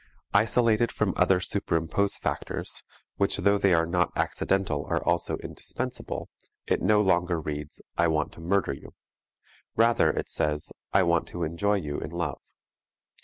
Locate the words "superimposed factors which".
1.39-3.37